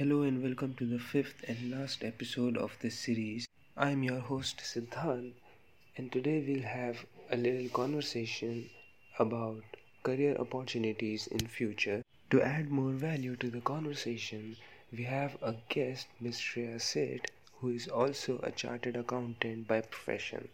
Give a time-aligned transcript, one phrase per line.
[0.00, 3.46] Hello and welcome to the fifth and last episode of this series.
[3.76, 5.34] I'm your host Siddhant,
[5.96, 8.70] and today we'll have a little conversation
[9.18, 9.62] about
[10.02, 12.02] career opportunities in future.
[12.30, 14.56] To add more value to the conversation,
[14.90, 16.38] we have a guest, Ms.
[16.40, 17.26] Shreya Seth,
[17.60, 20.48] who is also a chartered accountant by profession.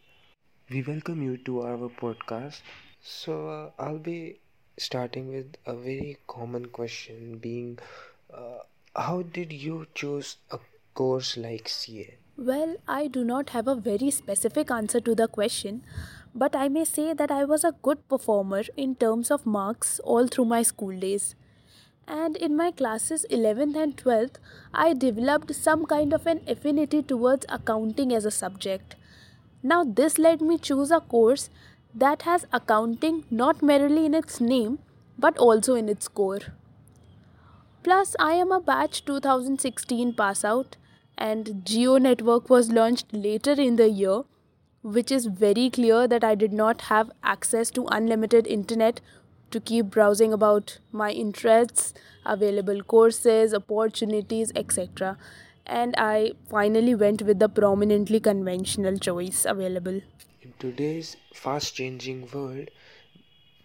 [0.70, 2.60] We welcome you to our podcast.
[3.00, 4.38] So, uh, I'll be
[4.78, 7.78] starting with a very common question being
[8.32, 8.58] uh,
[8.96, 10.58] how did you choose a
[10.94, 12.16] course like CA?
[12.36, 15.82] Well, I do not have a very specific answer to the question,
[16.34, 20.26] but I may say that I was a good performer in terms of marks all
[20.26, 21.34] through my school days.
[22.06, 24.36] And in my classes 11th and 12th,
[24.72, 28.96] I developed some kind of an affinity towards accounting as a subject.
[29.62, 31.50] Now, this led me choose a course
[31.94, 34.78] that has accounting not merely in its name
[35.18, 36.40] but also in its core.
[37.86, 40.76] Plus, I am a batch 2016 pass out,
[41.16, 44.22] and Jio Network was launched later in the year,
[44.82, 49.00] which is very clear that I did not have access to unlimited internet
[49.52, 55.16] to keep browsing about my interests, available courses, opportunities, etc.
[55.64, 60.00] And I finally went with the prominently conventional choice available.
[60.42, 62.68] In today's fast changing world,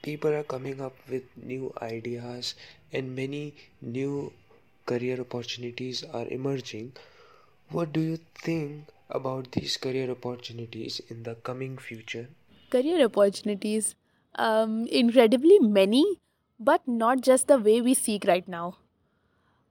[0.02, 2.56] people are coming up with new ideas
[2.92, 4.34] and many new
[4.86, 6.92] career opportunities are emerging.
[7.70, 12.28] What do you think about these career opportunities in the coming future?
[12.70, 13.96] Career opportunities,
[14.36, 16.06] um, incredibly many,
[16.60, 18.78] but not just the way we seek right now.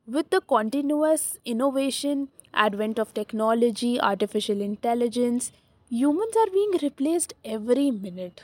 [0.07, 5.53] With the continuous innovation, advent of technology, artificial intelligence,
[5.89, 8.43] humans are being replaced every minute.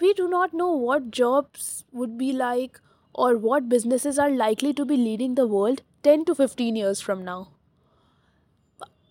[0.00, 2.80] We do not know what jobs would be like
[3.12, 7.24] or what businesses are likely to be leading the world 10 to 15 years from
[7.24, 7.48] now.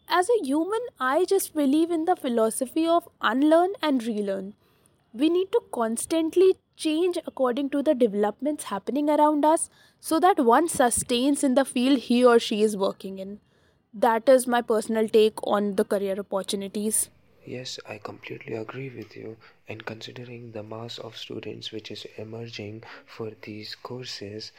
[0.08, 4.54] As a human, I just believe in the philosophy of unlearn and relearn.
[5.14, 10.70] We need to constantly change according to the developments happening around us so that one
[10.70, 13.40] sustains in the field he or she is working in.
[13.94, 17.10] That is my personal take on the career opportunities.
[17.48, 19.38] Yes, I completely agree with you.
[19.70, 24.52] And considering the mass of students which is emerging for these courses,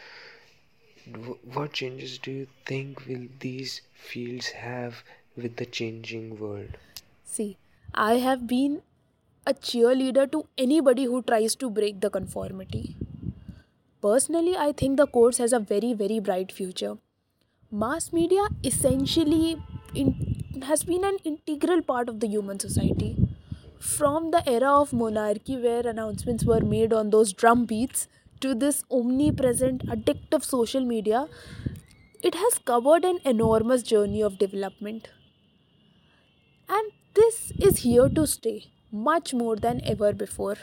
[1.44, 5.03] what changes do you think will these fields have
[5.37, 6.78] with the changing world?
[7.25, 7.59] See,
[7.93, 8.81] I have been
[9.47, 12.97] a cheerleader to anybody who tries to break the conformity.
[14.00, 16.97] Personally, I think the course has a very, very bright future.
[17.70, 19.62] Mass media essentially
[19.94, 20.28] in,
[20.64, 23.16] has been an integral part of the human society.
[23.78, 28.08] From the era of monarchy, where announcements were made on those drum beats,
[28.41, 31.26] to this omnipresent, addictive social media,
[32.22, 35.08] it has covered an enormous journey of development.
[36.69, 40.56] And this is here to stay, much more than ever before.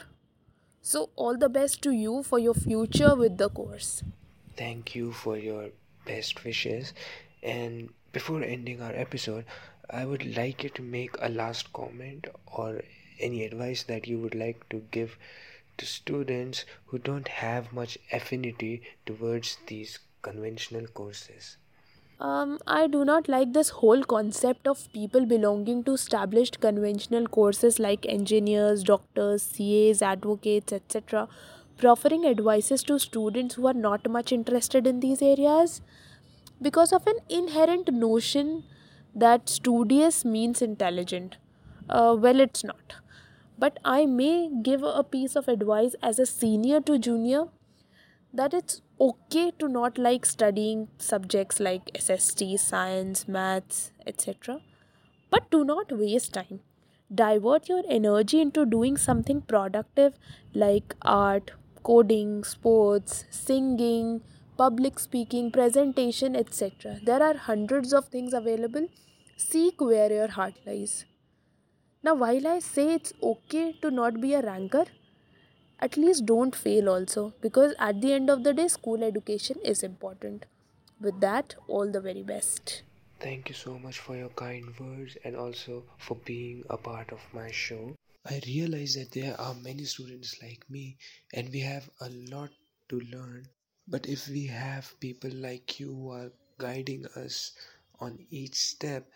[0.81, 4.03] So, all the best to you for your future with the course.
[4.55, 5.69] Thank you for your
[6.05, 6.93] best wishes.
[7.41, 9.45] And before ending our episode,
[9.89, 12.81] I would like you to make a last comment or
[13.19, 15.17] any advice that you would like to give
[15.77, 21.57] to students who don't have much affinity towards these conventional courses.
[22.19, 27.77] Um, I do not like this whole concept of people belonging to established conventional courses
[27.77, 31.27] like engineers, doctors, CAs, advocates, etc.,
[31.77, 35.81] proffering advices to students who are not much interested in these areas
[36.61, 38.63] because of an inherent notion
[39.15, 41.37] that studious means intelligent.
[41.89, 42.95] Uh, well, it's not.
[43.57, 47.45] But I may give a piece of advice as a senior to junior
[48.33, 54.59] that it's okay to not like studying subjects like SST, science, maths, etc.
[55.29, 56.59] But do not waste time.
[57.13, 60.15] Divert your energy into doing something productive
[60.53, 61.51] like art,
[61.83, 64.21] coding, sports, singing,
[64.57, 66.99] public speaking, presentation, etc.
[67.03, 68.87] There are hundreds of things available.
[69.37, 71.05] Seek where your heart lies.
[72.03, 74.85] Now, while I say it's okay to not be a ranker,
[75.79, 79.83] at least don't fail also because at the end of the day school education is
[79.83, 80.45] important
[81.01, 82.83] with that all the very best
[83.19, 87.21] Thank you so much for your kind words and also for being a part of
[87.33, 87.95] my show.
[88.25, 90.97] I realize that there are many students like me
[91.33, 92.49] and we have a lot
[92.89, 93.47] to learn.
[93.87, 97.53] But if we have people like you who are guiding us
[97.99, 99.09] on each step,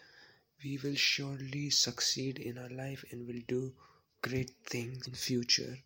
[0.64, 3.74] we will surely succeed in our life and will do
[4.22, 5.78] great things in future.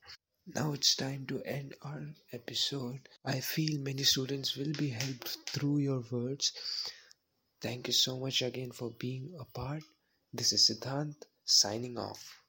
[0.47, 3.09] Now it's time to end our episode.
[3.25, 6.53] I feel many students will be helped through your words
[7.61, 9.81] Thank you so much again for being a part.
[10.31, 12.42] This is Siddhant signing off.